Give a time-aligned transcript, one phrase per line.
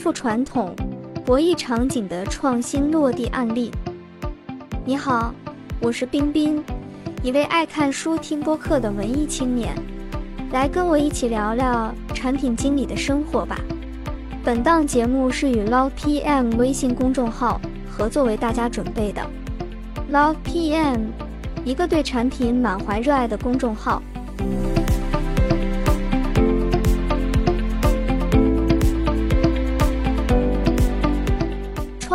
[0.00, 0.74] 复传统
[1.26, 3.70] 博弈场景的创新落地案例。
[4.82, 5.34] 你好，
[5.78, 6.64] 我是冰冰，
[7.22, 9.76] 一位爱看书、听播客的文艺青年，
[10.52, 13.60] 来跟我一起聊聊产品经理的生活吧。
[14.42, 19.20] 本档节目是与 Love PM 微信公众号合作为大家准备的。
[20.10, 21.08] Love PM，
[21.62, 24.02] 一个对产品满怀热爱的公众号。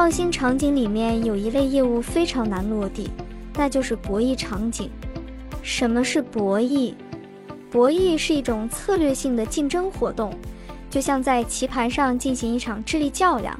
[0.06, 3.10] 创新场景里面有一类业务非常难落地，
[3.56, 4.88] 那就是博弈场景。
[5.64, 6.94] 什么是博弈？
[7.72, 10.32] 博弈是一种策略性的竞争活动，
[10.92, 13.60] 就像在棋盘上进行一场智力较量。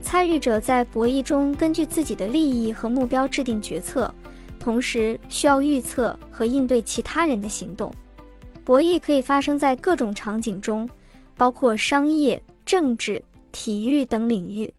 [0.00, 4.14] 参与者在博弈中根据自己的利益和目标制定决策，
[4.60, 7.92] 同时需要预测和应对其他人的行动。
[8.64, 10.88] 博弈可以发生在各种场景中，
[11.36, 14.72] 包括商业、政治、体育等领域。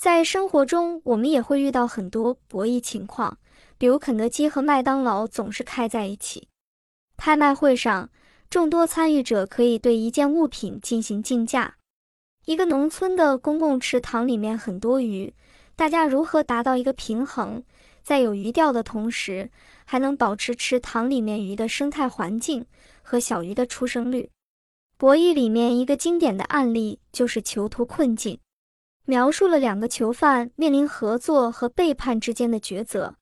[0.00, 3.36] 在生活中，我们也会遇到很多博弈情况，
[3.76, 6.48] 比如肯德基和麦当劳总是开在一起。
[7.18, 8.08] 拍卖会上，
[8.48, 11.74] 众多参与者可以对一件物品进行竞价。
[12.46, 15.34] 一个农村的公共池塘里面很多鱼，
[15.76, 17.62] 大家如何达到一个平衡，
[18.02, 19.50] 在有鱼钓的同时，
[19.84, 22.64] 还能保持池塘里面鱼的生态环境
[23.02, 24.30] 和小鱼的出生率？
[24.96, 28.38] 博弈里面一个经典的案例就是囚徒困境。
[29.06, 33.16] 描述了两个囚犯面临合作和背叛之间的抉择。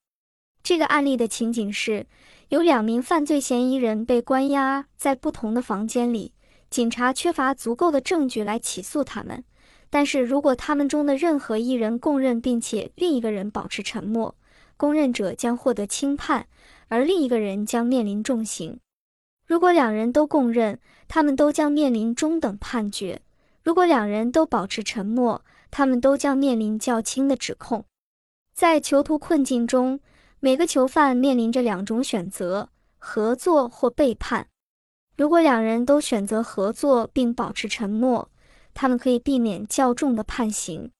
[0.62, 2.06] 这个案例的情景是，
[2.48, 6.34] 有两名犯罪嫌疑人被关押在不同的房间里，
[6.68, 9.44] 警察缺乏足够的证据来起诉他们。
[9.88, 14.36] 但是如果他们中的任何一人供认，并且另一个人保持沉默，
[14.76, 16.46] 供认者将获得轻判，
[16.88, 18.78] 而另一个人将面临重刑。
[19.46, 23.20] 如果两人都供认，他们都将面临中等判决；
[23.62, 27.84] 如果两人都保持沉默，他们都将面临较轻的指控。
[28.54, 30.00] 在囚徒困境中，
[30.40, 34.48] 每个囚犯面临着两种选择：合作或背叛。
[35.16, 38.30] 如果两人都选择合作并保持沉默，
[38.74, 40.90] 他们可以避免较重的判刑。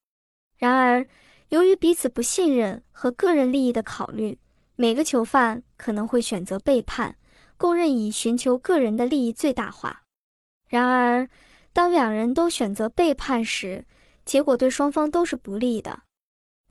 [0.56, 1.06] 然而，
[1.50, 4.38] 由于彼此不信任和个人利益的考虑，
[4.74, 7.16] 每个囚犯可能会选择背叛，
[7.56, 10.02] 供认以寻求个人的利益最大化。
[10.68, 11.28] 然而，
[11.72, 13.84] 当两人都选择背叛时，
[14.28, 16.02] 结果对双方都是不利的。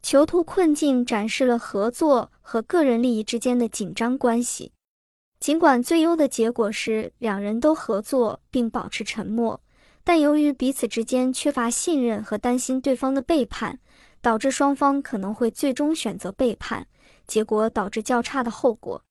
[0.03, 4.73] 囚徒困境展示了合作和个人利益之间的紧张关系。
[5.39, 9.59] 尽管最优的结果是两人都合作并保持沉默，
[10.03, 13.79] 但由于彼此之间缺乏信任和担心对方的背叛，
[14.21, 16.85] 导致双方可能会最终选择背叛，
[17.25, 19.01] 结果导致较差的后果。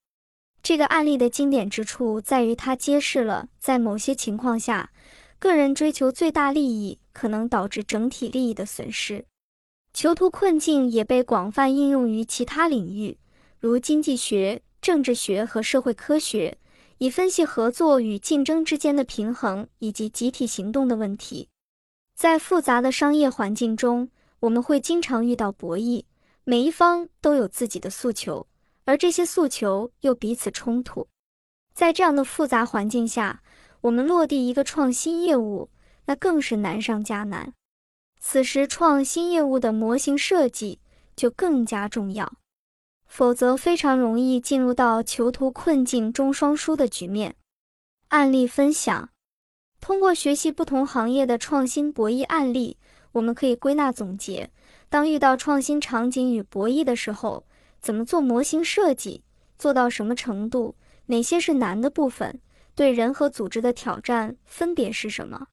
[0.63, 4.91] 这个案例的经典之处在于，它揭示了在某些情况下，
[5.39, 6.99] 个人追求最大利益。
[7.17, 9.25] 可能导致整体利益的损失。
[9.95, 13.17] 囚徒困境也被广泛应用于其他领域，
[13.59, 16.59] 如经济学、政治学和社会科学，
[16.99, 21.49] 以分析合作与竞争之间的平衡以及集体行动的问题。
[22.15, 24.11] 在复杂的商业环境中，
[24.41, 26.05] 我们会经常遇到博弈，
[26.45, 28.47] 每一方都有自己的诉求，
[28.85, 31.09] 而这些诉求又彼此冲突。
[31.73, 33.43] 在这样的复杂环境下，
[33.87, 35.71] 我们落地一个创新业务。
[36.09, 37.53] 那更是难上加难。
[38.21, 40.79] 此时，创新业务的模型设计
[41.17, 42.33] 就更加重要，
[43.07, 47.35] 否则非常容易进入到囚徒困境中双输的局面。
[48.11, 49.11] 案例分享：
[49.81, 52.77] 通过学习不同行业的创新博弈案例，
[53.11, 54.51] 我们可以归纳总结：
[54.89, 57.45] 当遇到创新场景与博弈的时候，
[57.81, 59.25] 怎么做模型设计，
[59.59, 60.77] 做到什么程度，
[61.07, 62.41] 哪些是难的部分，
[62.77, 65.49] 对人和组织的挑战分别是什么？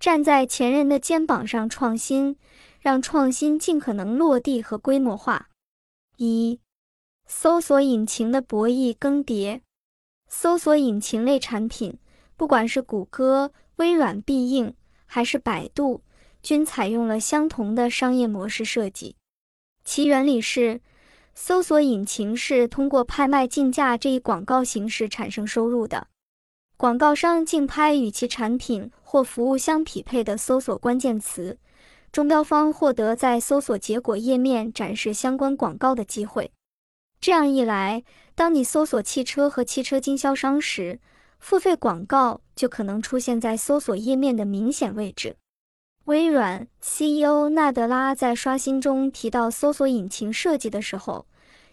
[0.00, 2.36] 站在前人的肩膀上创新，
[2.80, 5.48] 让创新尽可能落地和规模化。
[6.16, 6.60] 一、
[7.26, 9.60] 搜索引擎的博弈更迭。
[10.28, 11.96] 搜索引擎类产品，
[12.36, 14.74] 不管是谷歌、微软必应
[15.06, 16.02] 还是百度，
[16.42, 19.14] 均采用了相同的商业模式设计。
[19.84, 20.80] 其原理是，
[21.34, 26.08] 搜索引擎是通过拍卖竞价这一广告形式产生收入的。
[26.78, 31.58] 广告商竞拍与其产品或服务相匹配的搜索关键词，
[32.12, 36.52] 中标方获得在搜索结果页面展示相关广告的机会。
[37.20, 38.04] 这样一来，
[38.36, 41.00] 当你搜索汽车和汽车经销商时，
[41.40, 45.34] 付费广告就可能出现在搜索页面的明显位置。
[46.04, 51.26] 微软 CEO 纳德拉在刷新中提到，搜索引擎设计的时候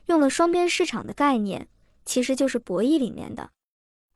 [0.07, 1.67] 用了双边市场的概念，
[2.03, 3.51] 其实就是博弈里面的。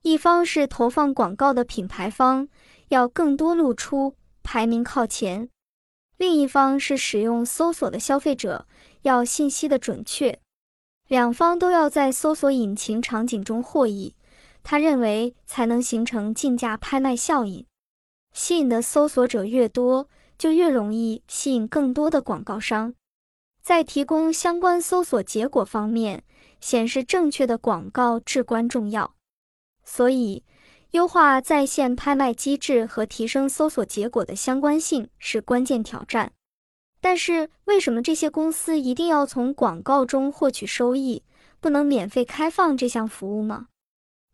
[0.02, 2.48] 一方是投放广告的品牌方，
[2.88, 5.50] 要更多露出，排名靠前；
[6.18, 8.66] 另一方是使用搜索的消费者
[9.02, 10.40] 要信息的准确，
[11.08, 14.16] 两方都要在搜索引擎场景中获益。
[14.64, 17.66] 他认为才能形成竞价拍卖效应，
[18.34, 20.08] 吸引的搜索者越多，
[20.38, 22.94] 就越容易吸引更多的广告商。
[23.62, 26.24] 在提供相关搜索结果方面，
[26.62, 29.16] 显示正确的广告至关重要。
[29.92, 30.44] 所以，
[30.92, 36.32] 优化在线拍卖机制和提升搜索结果的相关性是关键挑战。
[37.02, 41.24] 但是，为什么这些公司一定要从广告中获取收益，
[41.60, 43.66] 不能免费开放这项服务吗？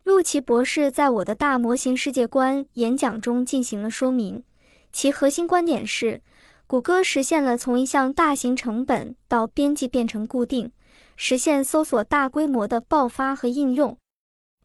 [0.04, 4.44] 陆奇博士在我的大模型世界观演讲中进行了说明，
[4.92, 6.20] 其核心观点是，
[6.66, 10.70] 谷歌实现了从一项大型成本到边际变成固定，
[11.16, 13.96] 实现搜索大规模的爆发和应用。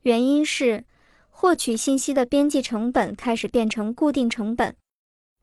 [0.03, 0.83] 原因是，
[1.29, 4.75] 获取信息的边际成本开始变成固定成本。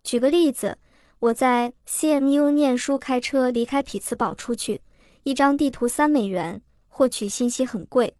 [0.02, 0.78] 举个例子，
[1.20, 4.80] 我在 CMU 念书，开车离开匹兹堡出去，
[5.22, 8.14] 一张地图三美元，获取信息很贵。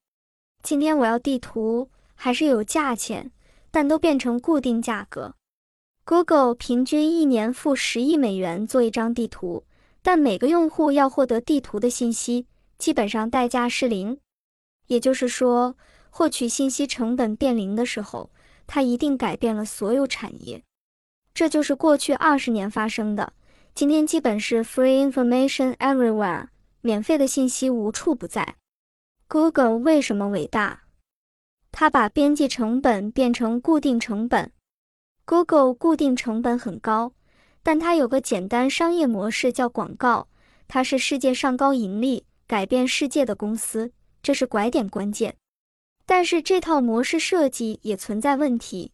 [0.62, 3.30] 今天我要地图，还是有价钱，
[3.70, 5.34] 但都变成固定价格。
[6.04, 9.64] Google 平均一年付十亿美元做一张地图，
[10.02, 12.46] 但每个用户要获得地图的信息，
[12.78, 14.18] 基本上代价是零。
[14.86, 15.76] 也就是说，
[16.18, 18.32] 获取信息成本变零的时候，
[18.66, 20.64] 它一定改变了所有产业。
[21.32, 23.34] 这就是过去二十年发生的。
[23.72, 26.48] 今天基本是 free information everywhere，
[26.80, 28.56] 免费的信息无处不在。
[29.28, 30.80] Google 为什么伟大？
[31.70, 34.50] 它把边际成本变成固定成本。
[35.24, 37.12] Google 固定成本很高，
[37.62, 40.26] 但它有个简单商业模式叫广告。
[40.66, 45.36] 它是世界上高盈利、改变世界的公司，这是拐点关键。
[46.08, 48.92] 但是这套模式设计也存在问题，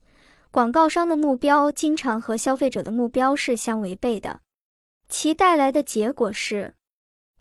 [0.50, 4.40] 广告商的目标经常和消费者的目标是相违背的，
[5.08, 6.74] 其带来的结果是。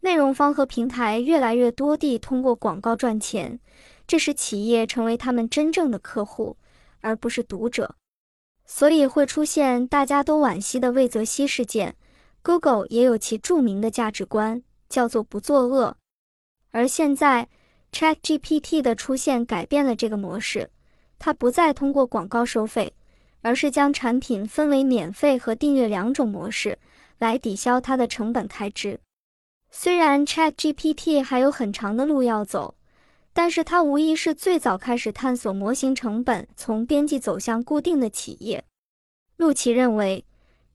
[0.02, 3.60] 内容方和平台越来越多地通过广告赚钱，
[4.06, 6.56] 这使企业成为他们真正的客户，
[7.02, 7.96] 而不是读者，
[8.68, 11.96] 所以会出现大家都惋惜的魏则西事件。
[12.44, 15.98] Google 也有其著名的价值观，叫做不作恶。
[16.70, 17.50] 而现在
[17.94, 20.69] ChatGPT 的出现改变了这个模式，
[21.19, 22.92] 它不再通过广告收费，
[23.42, 26.78] 而是将产品分为免费和订阅两种模式，
[27.19, 29.00] 来抵消它的成本开支。
[29.69, 32.75] 虽然 ChatGPT 还有很长的路要走，
[33.31, 38.63] 但是它无疑是最早开始探索模型成本从边际走向固定的企业。
[39.38, 40.25] 陆奇认为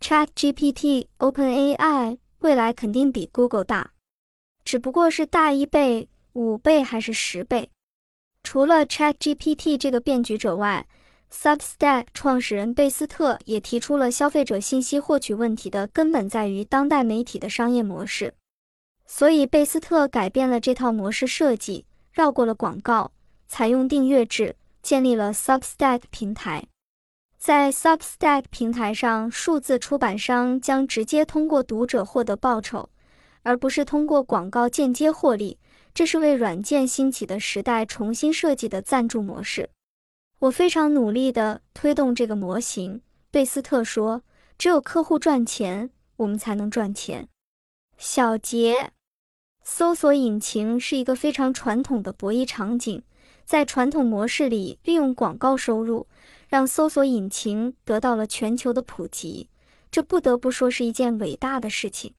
[0.01, 3.91] ，ChatGPT OpenAI 未来肯定比 Google 大，
[4.65, 7.71] 只不过是大一倍、五倍还是十倍。
[8.43, 10.87] 除了 ChatGPT 这个变局者外
[11.31, 18.35] ，Substack 创始人贝斯特也提出了消费者信息获取问题的根本在于当代媒体的商业模式。
[19.05, 23.13] 所以，贝斯特改变了这套模式设计，绕过了广告，
[23.47, 26.67] 采用订阅制，建立了 Substack 平台。
[27.39, 32.89] 在 Substack 平台上，数字出版商将直接通过读者获得报酬，
[33.43, 35.59] 而不是通过广告间接获利。
[35.93, 39.71] 这是为软件兴起的时代重新设计的赞助模式。
[40.41, 44.23] 我非常努力地推动这个模型，贝斯特说
[44.57, 47.29] ：“只有客户赚钱，我们才能赚钱。”
[47.99, 48.93] 小杰。
[49.65, 53.03] 搜索引擎是一个非常传统的博弈场景，
[53.45, 56.07] 在传统模式里，利用广告收入，
[56.49, 59.51] 让搜索引擎得到了全球的普及，
[59.91, 62.15] 这不得不说是一件伟大的事情。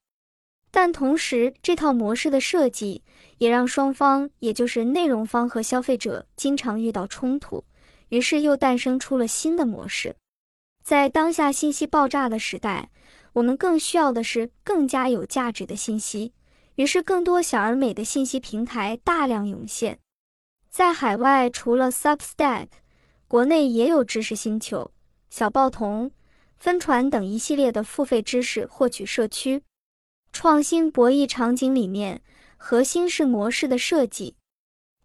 [0.71, 3.03] 但同时，这套模式的设计
[3.39, 7.63] 也让双方，也就是内容方和消费者，经常遇到冲突，
[8.09, 10.15] 于是又诞生出了新的模式。
[10.83, 12.89] 在当下信息爆炸的时代，
[13.33, 16.33] 我们更需要的是更加有价值的信息。
[16.75, 19.99] 于是，更多小而美的信息平台大量涌现。
[20.69, 22.67] 在海外，除了 Substack，
[23.27, 24.91] 国内也有知识星球、
[25.29, 26.11] 小报童、
[26.57, 29.63] 分传等一系列的付费知识获取社区。
[30.31, 32.21] 创新博弈场景里面，
[32.57, 34.35] 核心是模式的设计。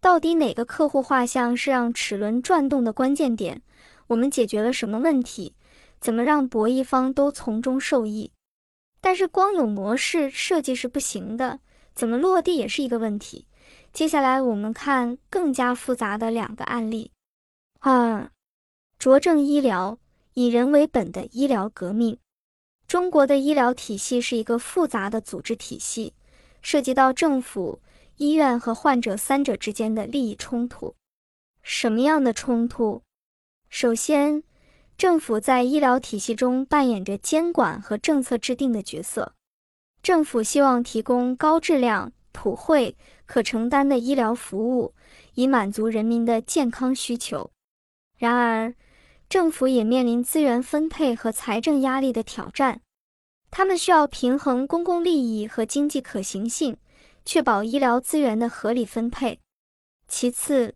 [0.00, 3.62] 到底哪个客户画像是让齿轮转动的关键点？
[4.08, 5.54] 我们解决了什么问题？
[5.98, 8.30] 怎么让博弈方都从中受益？
[9.00, 11.60] 但是光有模式设计是不行的，
[11.94, 13.46] 怎么落地也是一个问题。
[13.92, 17.10] 接下来我们看更加复杂的两个案例。
[17.80, 18.30] 二，
[18.98, 19.98] 卓正医疗
[20.34, 22.18] 以人为本的医疗革命。
[22.86, 26.14] 中国的医疗体系是一个复杂的组织体系，
[26.62, 27.80] 涉及到政府、
[28.16, 30.94] 医院和患者三者之间的利益冲突。
[31.62, 33.02] 什么样的冲突？
[33.70, 34.42] 首先，
[34.96, 39.34] 政府在医疗体系中扮演着监管和政策制定的角色。
[40.02, 44.94] 政府希望提供高质量、普惠、可承担的医疗服务，
[45.34, 47.50] 以满足人民的健康需求。
[48.18, 48.74] 然而，
[49.28, 52.80] 政府也面临资源分配和财政压力的挑战。
[53.50, 56.76] 他们需要平衡公共利益和经济可行性，
[57.24, 59.38] 确保医疗资源的合理分配。
[60.08, 60.74] 其次，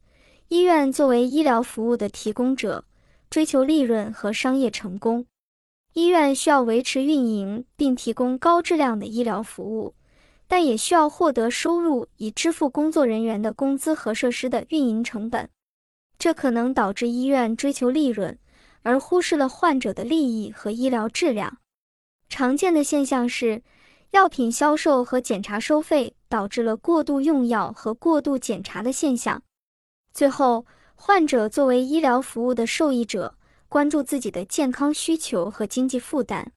[0.49, 2.85] 医院作为医疗服务的提供者，
[3.29, 5.27] 追求利润和商业成功。
[5.95, 9.95] 医院需要维持运营并提供高质量的医疗服务，
[10.47, 15.51] 但也需要获得收入以支付工作人员的工资和设施的运营成本。
[16.19, 18.37] 这可能导致医院追求利润，
[18.83, 21.59] 而忽视了患者的利益和医疗质量。
[22.29, 23.63] 常见的现象是，
[24.11, 29.43] 药品销售和检查收费导致了过度用药和过度检查的现象。
[30.13, 33.37] 最后，患者作为医疗服务的受益者，
[33.69, 36.51] 关注自己的健康需求和经济负担。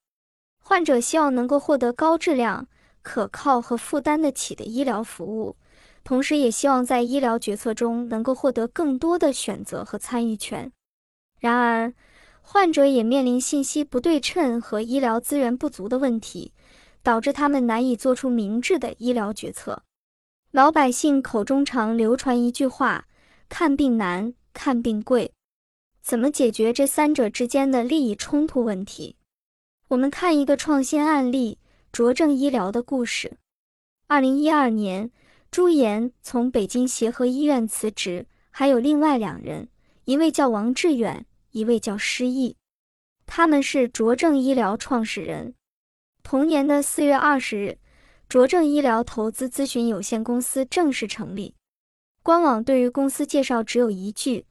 [0.63, 2.68] 患者希望能够获得高质量、
[3.01, 5.56] 可靠和负担得起的医疗服务，
[6.03, 10.72] 同时也希望在医疗决策中能够获得更多的选择和参与权。
[11.39, 11.93] 然而，
[12.41, 16.53] 患者也面临信息不对称和医疗资源不足的问题，
[17.03, 19.84] 导致他们难以做出明智的医疗决策。
[20.51, 23.08] 老百姓口中常流传一句话
[23.48, 25.31] ：“看病难，看病贵。”
[26.01, 29.15] 怎么解决这三者之间的利益冲突问题？
[29.89, 31.60] 我们看一个创新案例：
[31.91, 33.38] 卓正医疗的故事。
[34.08, 35.12] 二零一二年，
[35.51, 39.67] 朱岩从北京协和医院辞职，还有另外两人，
[40.05, 41.25] 一位叫王志远。
[41.51, 42.55] 一位叫施毅，
[43.25, 45.53] 他们是卓正医疗创始人。
[46.24, 47.77] 同年的四月二十日，
[48.29, 51.53] 卓正医疗投资咨询有限公司正式成立。
[52.24, 54.46] 官网对于公司介绍只有一句：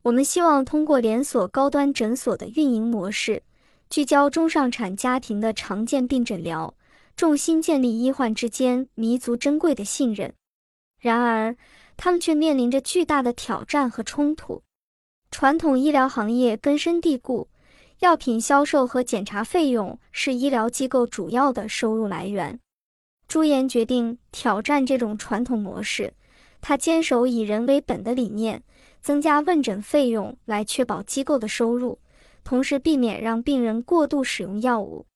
[0.00, 3.42] 我们希望通过连锁高端诊所的运营模式，
[3.90, 6.74] 聚焦中上产家庭的常见病诊疗，
[7.14, 10.32] 重心建立医患之间弥足珍贵的信任。
[11.06, 11.54] 然而，
[11.96, 14.64] 他们却面临着巨大的挑战和冲突。
[15.30, 17.48] 传统医疗行业根深蒂固，
[18.00, 22.58] 药品销售和检查费用是医疗机构主要的收入来源。
[23.28, 26.12] 朱岩决定挑战这种传统模式，
[26.60, 28.64] 他坚守以人为本的理念，
[29.00, 32.00] 增加问诊费用来确保机构的收入，
[32.42, 35.06] 同时避免让病人过度使用药物。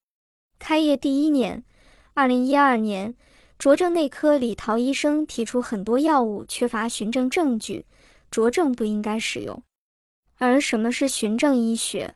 [0.57, 1.65] 开业第一年，
[2.13, 3.13] 二零一二年，
[3.61, 7.85] 卓正内科李陶医生提出很多药物缺乏循证证据，
[8.31, 9.61] 卓正不应该使用。
[10.39, 12.15] 而什么是循证医学？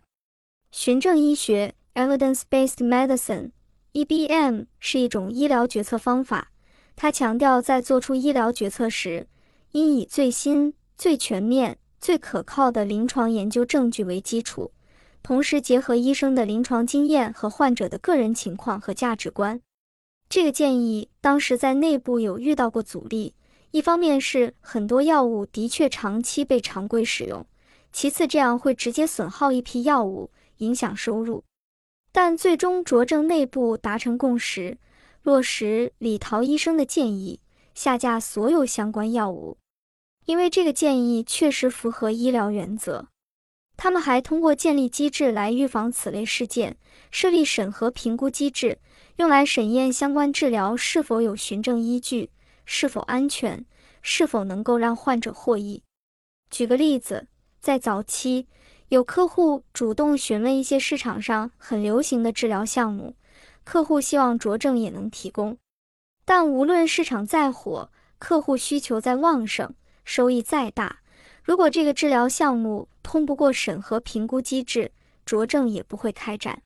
[0.71, 6.51] 循证医学 （Evidence-Based Medicine，EBM） 是一种医疗决策方法。
[6.95, 9.27] 它强调在做出医疗决策时，
[9.73, 14.71] 应以最新、最全面、最可靠的临床研究证据为基础，
[15.21, 19.61] 同时结合医生的临床经验和患者的个人情况和价值观。
[20.27, 23.34] 这个建议当时在内部有遇到过阻力，
[23.72, 27.46] 一方面是很多药物的确长期被常规使用。
[27.91, 31.44] 其次，这样会直接损耗一批药物，影响收入。
[32.12, 34.77] 但最终卓正内部达成共识，
[35.24, 37.39] 落实李桃医生的建议，
[37.74, 39.58] 下架所有相关药物。
[40.25, 43.08] 因为这个建议确实符合医疗原则。
[43.77, 46.77] 他们还通过建立机制来预防此类事件，
[47.12, 48.79] 设立审核评估机制，
[49.17, 52.29] 用来审验相关治疗是否有循证依据，
[52.65, 53.65] 是否安全，
[54.01, 55.84] 是否能够让患者获益。
[56.50, 57.27] 举个例子。
[57.60, 58.45] 在早期，
[58.89, 63.15] 有客户主动询问一些市场上很流行的治疗项目，
[63.63, 65.57] 客户希望卓正也能提供。
[66.25, 71.00] 但无论市场再火，客户需求再旺盛，收益再大，
[71.41, 74.91] 如果这个治疗项目通不过审核评估机制，
[75.25, 76.62] 卓正也不会开展。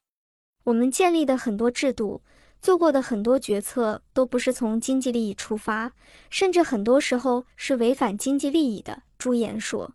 [0.65, 2.22] 我们建立的很多制度，
[2.62, 5.94] 做过的很多决策，都不是从经济利益出发，
[6.30, 9.04] 甚至很多时候是违反经济利益的。
[9.18, 9.92] 朱岩说。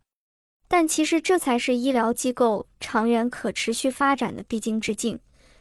[0.67, 5.21] 但其实这才是医疗机构长远可持续发展的必经之境，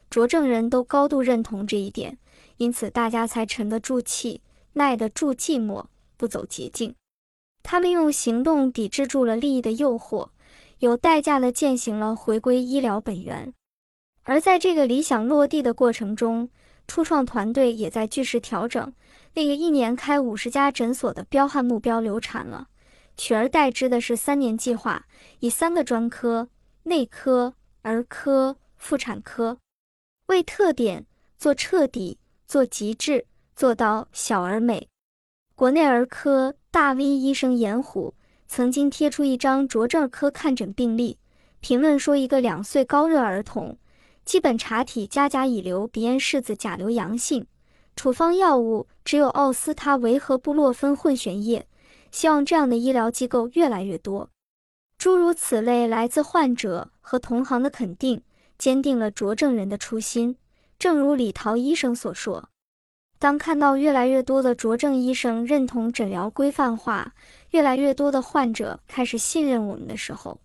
[0.09, 2.17] 卓正人都高度认同这一点，
[2.57, 4.41] 因此大家才沉得住气，
[4.73, 6.95] 耐得住寂寞，不走捷径。
[7.61, 10.29] 他们用行动抵制住了利益的诱惑，
[10.79, 13.53] 有代价的践行了回归医疗本源。
[14.23, 16.49] 而在这个理想落地的过程中，
[16.87, 18.93] 初创团队也在据实调整，
[19.33, 22.67] 那个一年开五十家诊所的彪悍目标流产了。
[23.15, 25.05] 取而代之的是三年计划，
[25.39, 26.49] 以三个专科——
[26.83, 29.57] 内科、儿科、妇产科
[30.25, 31.05] 为特点，
[31.37, 33.25] 做彻底、做极致，
[33.55, 34.87] 做到小而美。
[35.55, 38.15] 国内儿科大 V 医生严虎
[38.47, 41.19] 曾经贴出一张卓正科看诊病例，
[41.59, 43.77] 评论说，一个两岁高热儿童，
[44.25, 47.45] 基本查体加甲乙流鼻咽拭子甲流阳性，
[47.95, 51.67] 处方药物只有奥司他韦和布洛芬混悬液。
[52.11, 54.29] 希望这样的医疗机构越来越多。
[54.99, 58.21] 诸如此类来自患者和同行的肯定，
[58.59, 60.37] 坚定了卓正人的初心。
[60.77, 62.49] 正如李桃医生所说。
[63.17, 67.15] 当看到越来越多的卓正医生认同诊疗规范化，
[67.49, 70.39] 越来越多的患者开始信任我们的时候，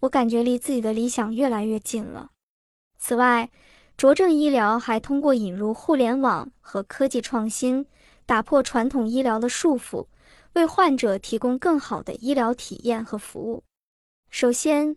[0.00, 2.31] 我感觉离自己的理想越来越近了。
[3.04, 3.50] 此外，
[3.96, 7.84] 卓正医疗还通过引入互联网和科技创新，
[8.24, 10.06] 打破传统医疗的束缚，
[10.52, 13.64] 为患者提供更好的医疗体验和服务。
[14.30, 14.96] 首先，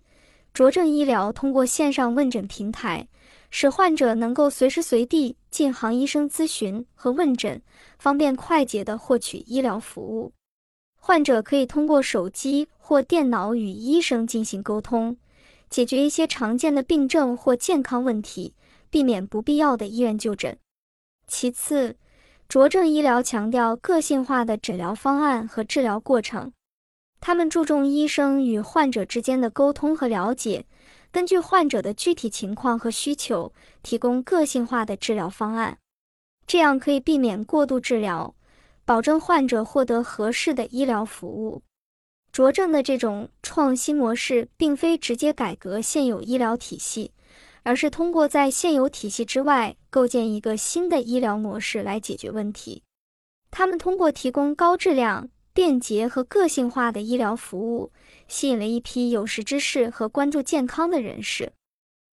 [0.54, 3.08] 卓正医疗通过线上问诊平台。
[3.50, 7.62] 使患者能够随时随地进行医生咨询和问诊，
[7.98, 10.32] 方便快捷地获取医疗服务。
[11.00, 15.18] 患者可以通过手机或电脑与医生进行沟通，
[15.70, 18.54] 解决一些常见的病症或健康问题，
[18.90, 20.58] 避免不必要的医院就诊。
[21.28, 21.98] 其次，
[22.48, 26.54] 卓正医疗强调个性化的诊疗方案和治疗过程，
[27.20, 30.66] 他们注重医生与患者之间的沟通和了解。
[31.12, 35.78] 根据患者的具体情况和需求，提供个性化的治疗方案，
[36.46, 38.36] 这样可以避免过度治疗，
[38.84, 41.64] 保证患者获得合适的医疗服务。
[42.36, 47.14] 卓正的这种创新模式，并非直接改革现有医疗体系，
[47.64, 52.84] 而是通过在现有体系之外构建一个新的医疗模式来解决问题。
[53.52, 57.94] 他们通过提供高质量、便捷和个性化的医疗服务。
[58.28, 61.54] 吸引了一批有识之士和关注健康的人士。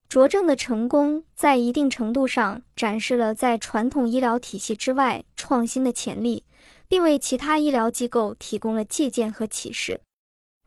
[0.08, 6.44] 卓正的成功在一定程度上展示了在传统医疗体系之外创新的潜力，
[6.86, 10.00] 并为其他医疗机构提供了借鉴和启示。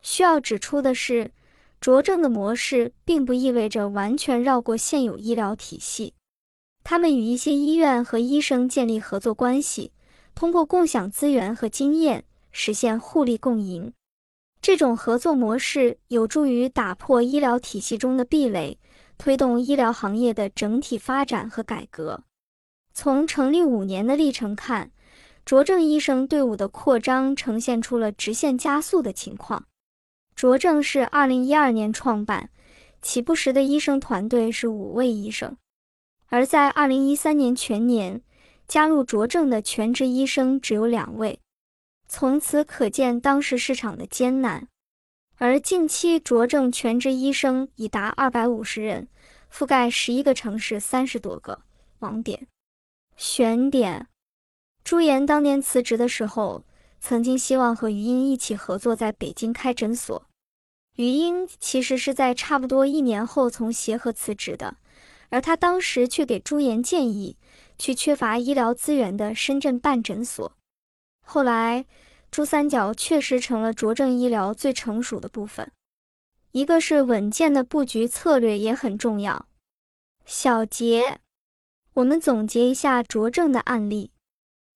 [0.06, 1.32] 需要指出的是，
[1.80, 6.14] 卓正的模式并不意味着完全绕过现有医疗体系。
[6.84, 9.90] 他们与一些医院和医生建立合作关系，
[10.32, 13.92] 通过共享资源和经验，实现互利共赢。
[14.62, 18.78] 这种合作模式有助于打破医疗体系中的壁垒，
[19.18, 22.22] 推动医疗行业的整体发展和改革。
[22.94, 24.92] 从成立五年的历程看，
[25.44, 29.64] 卓正医生队伍的扩张呈现出了直线加速的情况。
[30.36, 32.50] 卓正是2012年创办，
[33.00, 35.56] 起步时的医生团队是五位医生，
[36.26, 38.20] 而在2013年全年，
[38.68, 41.40] 加入卓正的全职医生只有两位。
[42.06, 44.68] 从此可见当时市场的艰难，
[45.38, 49.08] 而近期卓正全职医生已达二百五十人，
[49.50, 51.62] 覆盖十一个城市三十多个
[52.00, 52.46] 网点。
[53.16, 54.06] 选点：
[54.84, 56.62] 朱岩当年辞职的时候，
[57.00, 60.25] 曾经希望和于英一起合作在北京开诊所。
[60.96, 64.76] 于英其实是在差不多一年后从协和辞职的，
[65.28, 67.36] 而他当时却给朱岩建议
[67.78, 70.52] 去缺乏医疗资源的深圳办诊所。
[71.22, 71.84] 后来，
[72.30, 75.70] 珠三角确实成了卓正医疗最成熟的部分。
[76.52, 79.46] 一个是稳健的布局策略也很重要。
[80.24, 81.20] 小结，
[81.94, 84.10] 我们总结一下卓正的案例。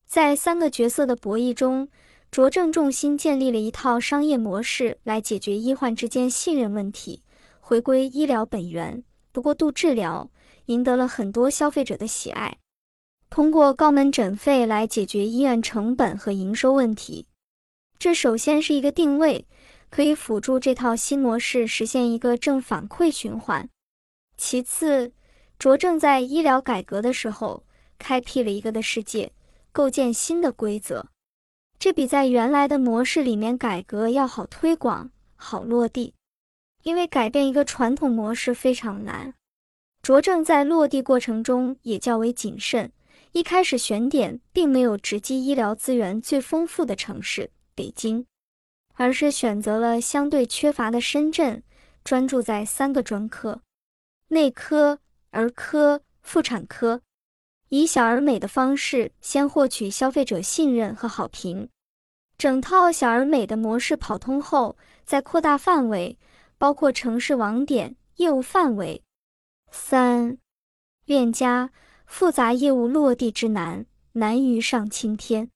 [0.06, 1.88] 在三个角色的博弈中，
[2.30, 7.24] 卓正重心建立了一套商业模式来解决医患之间信任问题，
[7.58, 10.30] 回归医疗本源，不过度治疗，
[10.66, 12.58] 赢得了很多消费者的喜爱。
[13.28, 17.26] 通过高门诊费来解决医院成本和营收问题，
[17.98, 19.48] 这首先是一个定位，
[19.88, 23.68] 可以辅助这套新模式实现一个正反馈循环。
[24.36, 25.12] 其次，
[25.58, 27.64] 卓正在医疗改革的时候
[27.98, 29.32] 开辟了一个的世界，
[29.72, 31.08] 构建新的规则，
[31.80, 36.12] 这比在原来的模式里面改革要好推广、好落地。
[36.82, 39.32] 因为改变一个传统模式非常难，
[40.02, 42.92] 卓正在落地过程中也较为谨慎。
[43.32, 48.26] 一开始选点并没有直击医疗资源最丰富的城市北京，
[48.94, 51.62] 而是选择了相对缺乏的深圳，
[52.04, 53.62] 专注在三个专科：
[54.28, 54.98] 内科、
[55.30, 57.00] 儿科、妇产科，
[57.70, 61.68] 以小而美的方式先获取消费者信任和好评。
[62.36, 66.18] 整套小而美的模式跑通后，再扩大范围，
[66.58, 69.02] 包括城市网点、业务范围。
[69.70, 70.36] 三，
[71.06, 71.70] 链家。
[72.06, 75.48] 复杂业务落地之难，难于上青天。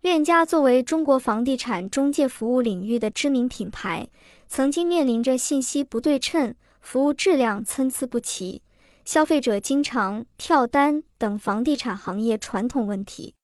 [0.00, 4.08] 链家作为中国房地产中介服务领域的知名品牌，
[4.48, 8.60] 曾经面临着信息不对称、服务质量参差不齐、
[9.04, 13.34] 消费者经常跳单等房地产行业传统问题。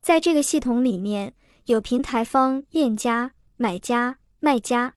[0.00, 1.34] 在这个系统里面，
[1.66, 4.94] 有平台方链家、买家、卖家。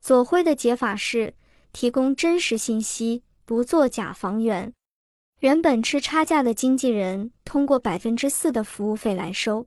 [0.00, 1.34] 左晖的解法是：
[1.72, 4.72] 提供真实信息，不做假房源。
[5.40, 9.66] 原本吃差价的经纪人通过百分之四的服务费来收，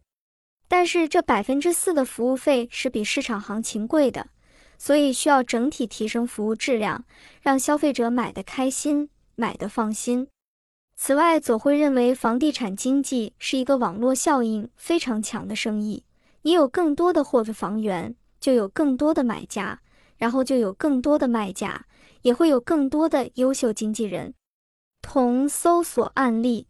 [0.67, 4.29] 但是这百分之四的服务费是比市场行情贵的，
[4.77, 7.05] 所以需要整体提升服务质量，
[7.41, 10.27] 让消费者买的开心，买的放心。
[10.97, 16.03] 此外，左晖认为房地产经济是一个网络效应非常强的生意，
[16.41, 19.79] 你有更多的货的房源，就有更多的买家，
[20.17, 21.85] 然后就有更多的卖家，
[22.23, 24.33] 也会有更多的优秀经纪人。
[25.03, 26.67] 同搜索案例，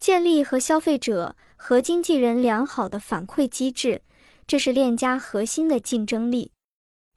[0.00, 4.02] 建立和消费者和经纪人良好的反馈机制，
[4.44, 6.50] 这是链家核心的竞争力，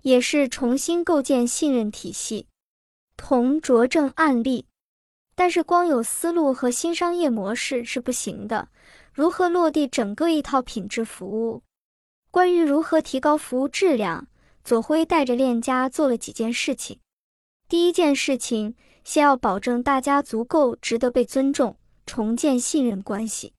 [0.03, 2.45] 也是重新构建信任体系。
[3.17, 4.67] 同着证案例，
[5.35, 8.69] 但是光有思路和新商业模式是不行的，
[9.13, 11.61] 如何落地整个一套品质服务？
[12.31, 14.27] 关于如何提高服务质量，
[14.63, 16.99] 左晖带着链家做了几件事情。
[17.67, 18.75] 第一件事情。
[19.05, 23.53] 先要保证大家足够值得被尊重，重建信任关系。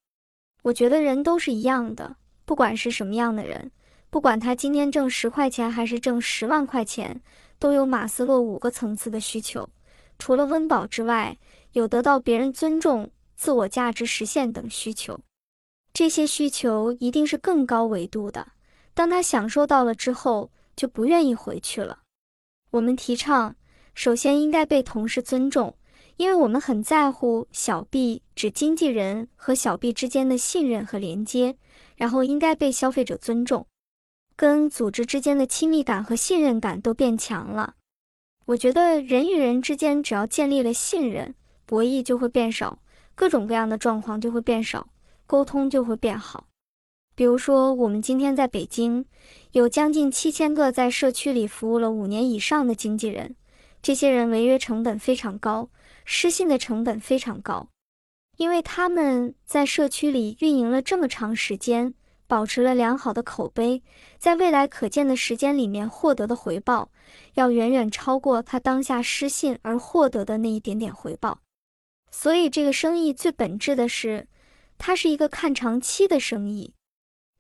[0.64, 3.70] 我觉得人都是一样的，不管是什么样的人，
[4.10, 7.22] 不管他今天挣十块钱还是挣十万块钱，
[7.60, 9.70] 都有马斯洛五个层次的需求。
[10.18, 11.38] 除了温饱之外，
[11.76, 15.20] 有得到别人尊重、自我价值实现等需求。
[15.92, 18.52] 这些需求一定是更高维度的。
[18.94, 21.98] 当他享受到了之后，就不愿意回去了。
[22.70, 23.54] 我们提倡。
[23.94, 25.74] 首先应该被同事尊重，
[26.16, 31.56] 因为我们很在乎小 B 指经纪人和小 B 之间的信任和连接。
[31.96, 33.66] 然后应该被消费者尊重，
[34.34, 37.74] 跟组织之间的亲密感和信任感都变强了。
[38.44, 41.34] 我觉得人与人之间只要建立了信任，
[41.66, 42.79] 博弈就会变少，
[43.14, 44.88] 各种各样的状况就会变少，
[45.26, 46.46] 沟通就会变好。
[47.14, 49.05] 比如说，我们今天在北京
[49.52, 53.35] 有将近七千个在社区里服务了五年以上的经纪人。
[53.83, 55.70] 这些人违约成本非常高，
[56.05, 57.68] 失信的成本非常高，
[58.37, 61.94] 因为他们在社区里运营了这么长时间，
[62.26, 63.83] 保持了良好的口碑，
[64.18, 66.90] 在未来可见的时间里面获得的回报，
[67.35, 71.38] 要远远超过他当下失信而获得的那一点点回报。
[72.18, 74.26] 所以这个生意最本质的是，
[74.79, 76.72] 它是一个看长期的生意，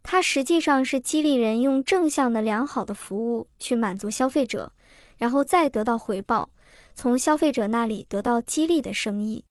[0.02, 4.74] 它实际上是激励人用正向的良好的服务去满足消费者。
[5.16, 6.50] 然后再得到回报，
[6.94, 9.46] 从消费者那里得到激励的生意。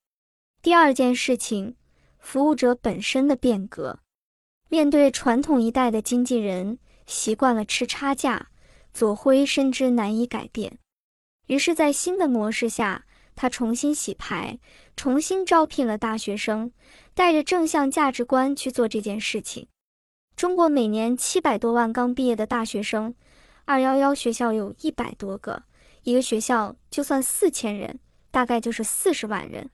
[0.62, 1.76] 第二件事情，
[2.20, 3.98] 服务者本身的变革。
[4.70, 8.50] 面对传统一代的经纪人习惯了吃差价，
[8.94, 10.78] 左晖深知难以改变。
[11.48, 14.58] 于是，在新的模式下，他重新洗牌，
[14.96, 16.72] 重新招聘了大学生，
[17.14, 19.68] 带着正向价值观去做这件事情。
[20.36, 23.14] 中国每年七百多万刚毕业的大学生。
[23.68, 25.64] 二幺幺学校有一百多个，
[26.04, 29.72] 一个学校就算四千人，大概就是四十万人，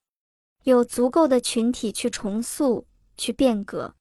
[0.63, 3.93] 有足够的群体去重塑、去变革。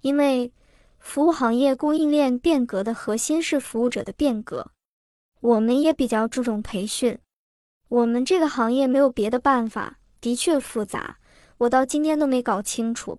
[0.00, 0.52] 因为
[0.98, 4.72] 服务行业供应链变革的核心是服务者的变革，
[5.40, 7.16] 我们也比较注重培训。
[7.90, 11.18] 我们这个行业没有别的办法，的确复杂，
[11.58, 13.18] 我到今天都没搞清楚。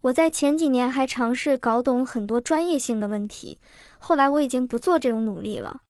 [0.00, 3.60] 我在前几年还尝试搞懂很多专业性的问题，
[3.98, 5.82] 后来我已经不做这种努力了，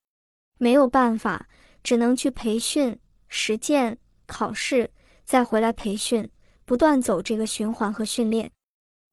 [0.58, 1.48] 没有办法，
[1.82, 2.98] 只能去培训、
[3.28, 3.96] 实践、
[4.26, 4.90] 考试，
[5.24, 6.30] 再回来培训，
[6.66, 8.50] 不断走这个循环和训练。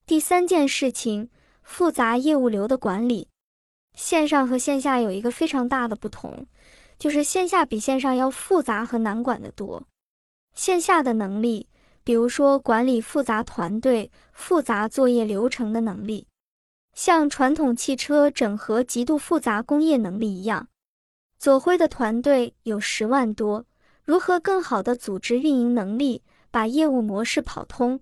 [0.05, 1.29] 第三件事情，
[1.63, 3.29] 复杂业务流的管理，
[3.93, 6.45] 线上和线下有一个非常大的不同，
[6.99, 9.87] 就是线下比线上要复杂和难管得多，
[10.53, 11.67] 线下的能力。
[12.03, 16.25] 比如说，管理复杂团队、复杂作业流程的能力，
[16.95, 20.67] 像传统汽车整合极度复杂工业能力一样。
[21.37, 23.65] 左晖的团队有十万多，
[24.03, 27.99] 如何更好的组织运营能力，把业务模式跑通？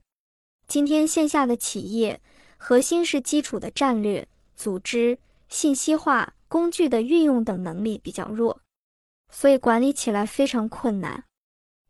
[0.68, 2.22] 今天线下的企业，
[2.56, 8.62] 核心是基础的战略、组织、信息化、工具的运用等能力比较弱，
[9.32, 11.24] 所以管理起来非常困难。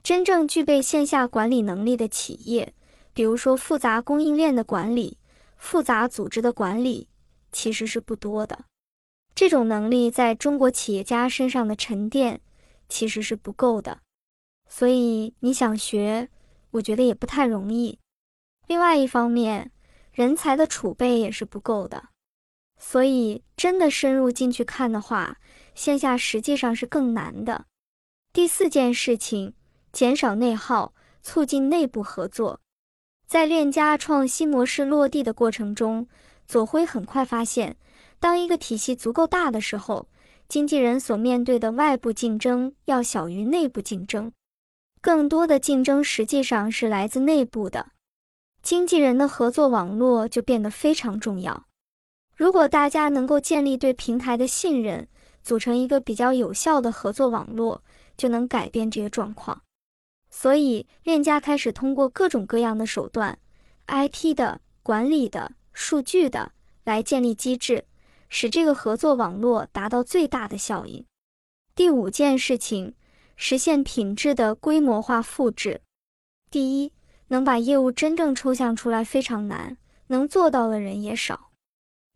[0.03, 2.73] 真正具备线下管理能力的企业，
[3.13, 5.17] 比如说复杂供应链的管理、
[5.57, 7.09] 复杂组织的管理，
[7.51, 8.65] 其实是不多的。
[9.35, 12.41] 这种能力在中国企业家身上的沉淀
[12.89, 13.99] 其实是不够的，
[14.67, 16.29] 所以你想学，
[16.71, 17.99] 我觉得也不太容易。
[18.65, 19.71] 另外一方面，
[20.11, 22.09] 人才的储备也是不够的，
[22.79, 25.37] 所以真的深入进去看的话，
[25.77, 27.67] 线下实际上是更难的。
[28.33, 29.53] 第四件事情。
[29.93, 32.59] 减少内耗，促进内部合作。
[33.25, 36.07] 在链家创新模式落地的过程中，
[36.45, 37.77] 左晖很快发现，
[38.19, 40.07] 当一个体系足够大的时候，
[40.47, 44.31] 经纪人所面对的外部竞争要小于内部竞争，
[45.01, 47.93] 更多的竞争实际上是来自内部的。
[48.61, 51.65] 经纪人的合作网络就变得非常重要。
[52.35, 55.07] 如果大家能够建立对平台的信任，
[55.47, 57.81] 组成一个比较有效的合作网络，
[58.17, 59.61] 就能改变这些状况。
[60.29, 63.39] 所以，链家开始通过各种各样的手段
[63.87, 66.51] ，IT 的、管理的、数据的，
[66.83, 67.85] 来建立机制。
[68.27, 71.05] 使这个合作网络达到最大的效应。
[71.73, 72.93] 第五件事情，
[73.37, 75.79] 实现品质的规模化复制。
[76.51, 76.91] 第一，
[77.29, 81.51] 能把业务真正抽象出来非常难，能做到的人也少。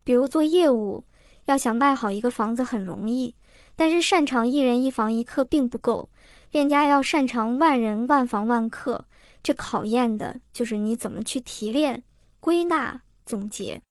[0.04, 1.04] 比如做业务，
[1.46, 3.34] 要想卖好一个房子很容易，
[3.76, 6.08] 但是擅长一人一房一客并不够。
[6.50, 9.06] 店家要擅长万人万房万客，
[9.42, 12.02] 这考验的就是你怎么去提炼、
[12.40, 13.82] 归纳、总结。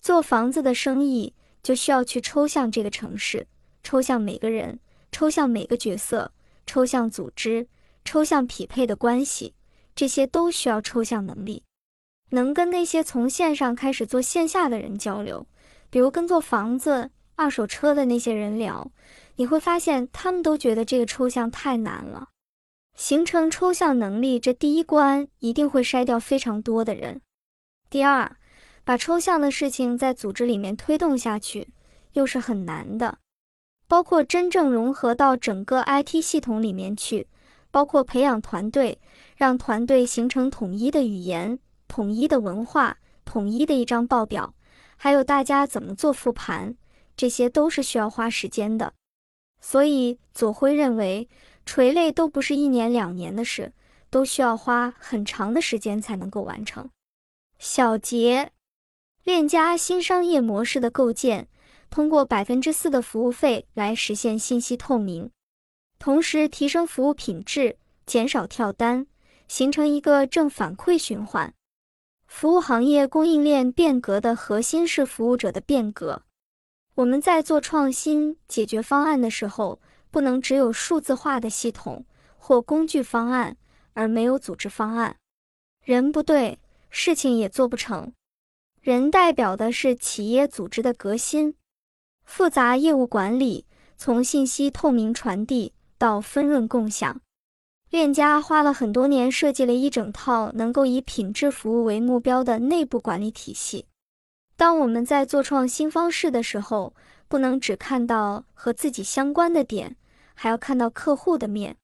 [0.00, 1.34] 做房子的生意。
[1.64, 3.46] 就需要去抽象这个城市，
[3.82, 4.78] 抽象每个人，
[5.10, 6.30] 抽象每个角色，
[6.66, 7.66] 抽象组织，
[8.04, 9.54] 抽象匹配的关系，
[9.94, 11.62] 这些都需要抽象能力。
[12.32, 15.46] 能跟那些从线上开始做线下的人交流，
[15.94, 18.90] 比如跟做房子、二手车的那些人聊，
[19.36, 22.30] 你会发现他们都觉得这个抽象太难了。
[22.96, 27.20] 形成抽象能力，这第一关一定会筛掉非常多的人。
[27.88, 28.34] 第二。
[28.82, 31.68] 把抽象的事情在组织里面推动下去，
[32.14, 33.18] 又是很难的。
[33.86, 37.28] 包括真正融合到整个 IT 系统里面去，
[37.70, 39.00] 包括培养团队，
[39.36, 44.54] 让团队形成统一的语言、统一的文化、统一的一张报表，
[45.04, 46.78] 还有大家怎么做复盘，
[47.14, 48.94] 这些都是需要花时间的。
[49.60, 51.28] 所以左晖认为，
[51.66, 53.74] 垂类都不是一年两年的事，
[54.08, 56.88] 都需要花很长的时间才能够完成。
[57.58, 58.50] 小结。
[59.24, 61.48] 链家新商业模式的构建，
[61.90, 65.30] 通过百分之四的服务费来实现信息透明，
[65.98, 69.06] 同时提升服务品质，减少跳单，
[69.48, 71.52] 形成一个正反馈循环。
[72.36, 76.22] 服务行业供应链变革的核心是服务者的变革。
[76.96, 82.04] 我们在做创新解决方案的时候，不能只有数字化的系统
[82.36, 83.56] 或工具方案，
[83.92, 85.14] 而没有组织方案。
[85.84, 86.58] 人不对，
[86.90, 88.12] 事情也做不成。
[88.80, 91.54] 人代表的是企业组织的革新，
[92.24, 93.64] 复杂业务管理
[93.96, 97.20] 从信息透明传递到分润共享。
[97.94, 103.86] 链家花了很多年设计了一整套能够以品质服务为目标的内部管理体系。
[104.56, 106.92] 当我们在做创新方式的时候，
[107.28, 109.94] 不能只看到和自己相关的点，
[110.34, 111.76] 还要看到客户的面。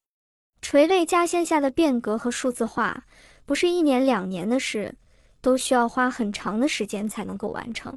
[0.61, 3.05] 垂类加线下的变革和数字化，
[3.47, 4.97] 不是一年两年的事。
[5.41, 7.97] 都需要花很长的时间才能够完成，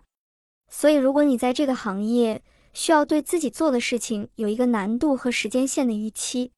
[0.69, 6.51] 所以如果你在这个行业，需要对自己做的事情有一个难度和时间线的预期，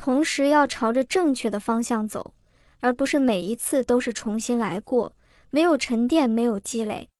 [0.00, 2.32] 同时要朝着正确的方向走，
[2.80, 5.14] 而不是每一次都是重新来过，
[5.50, 7.10] 没有沉淀，没有积累。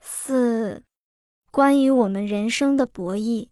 [0.00, 0.82] 四，
[1.50, 3.48] 关于我们人生的博弈，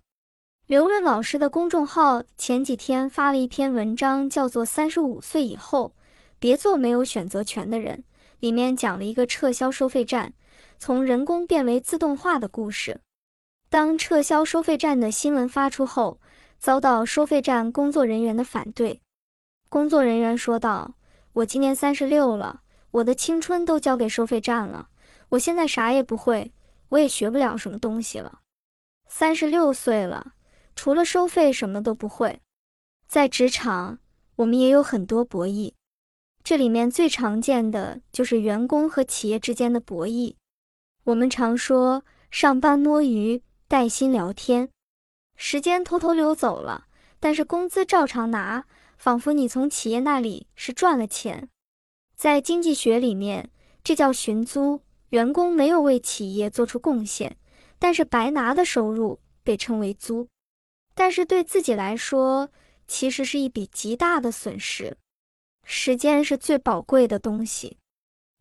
[0.67, 5.95] 刘润老师的公众号前几天发了一篇文章，叫做《三十五岁以后
[6.39, 7.99] 别做没有选择权的人》。
[8.41, 10.33] 里面讲了一个撤销收费站，
[10.79, 13.03] 从人工变为自动化的故事。
[13.69, 16.19] 当撤销收费站的新闻发出后，
[16.63, 19.03] 遭到收费站工作人员的反对。
[19.69, 20.95] 工作人员说道
[21.35, 24.89] ：“我今年三十六了，我的青春都交给收费站了，
[25.31, 26.53] 我现在啥也不会，
[26.91, 28.43] 我也学不了什么东西了。
[29.09, 30.35] 三十六岁了，
[30.77, 32.41] 除了收费什么都不会。
[33.09, 33.99] 在职场，
[34.37, 35.73] 我们也有很多博弈。”
[36.45, 40.37] 这里面最常见的就是员工和企业之间的博弈。
[41.03, 44.69] 我们常说上班摸鱼，带薪聊天，
[45.37, 46.87] 时间偷偷溜走了，
[47.19, 48.65] 但是工资照常拿，
[48.97, 51.49] 仿佛你从企业那里是赚了钱。
[52.17, 53.51] 在经济学里面，
[53.83, 57.37] 这叫寻租，员工没有为企业做出贡献，
[57.79, 60.29] 但是白拿的收入被称为租，
[60.95, 62.49] 但是对自己来说，
[62.87, 64.97] 其实是一笔极大的损失。
[65.65, 67.79] 时间是最宝贵的东西，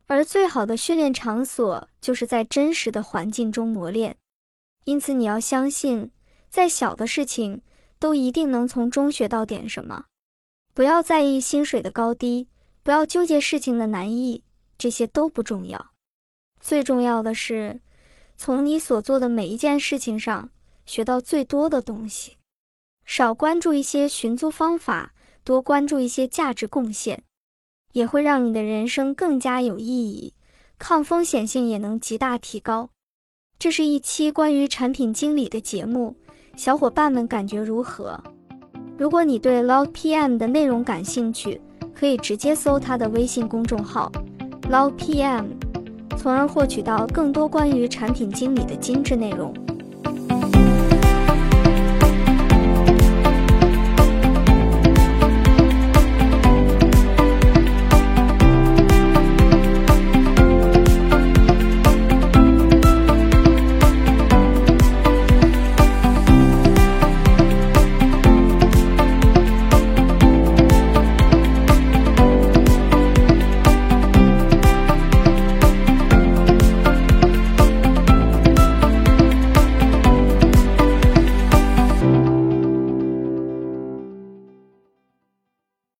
[0.08, 4.18] 而最好的训练场所就是在真实的环境中磨练。
[4.86, 6.12] 因此，你要相信，
[6.52, 7.64] 再小的事情
[7.98, 10.06] 都一定能从中学到点什么。
[10.76, 12.48] 不要在意薪水的高低，
[12.84, 14.44] 不要纠结事情的难易，
[14.78, 15.94] 这些都不重要。
[16.60, 17.82] 最重要的是，
[18.38, 20.52] 从你所做的每一件事情上
[20.86, 22.38] 学到最多的东西。
[23.06, 25.14] 少关注一些寻租方法。
[25.44, 27.24] 多关注一些价值贡献，
[27.94, 30.36] 也会让你的人生更加有意义，
[30.78, 32.92] 抗风险性也能极大提高。
[33.58, 36.16] 这是一期关于产品经理的节目，
[36.63, 38.21] 小伙伴们感觉如何？
[38.95, 41.60] 如果你对 Log PM 的内容感兴趣，
[41.91, 44.12] 可以直接搜他的微信公众号
[44.69, 45.45] Log PM，
[46.19, 49.52] 从而获取到更多关于产品经理的精致内容。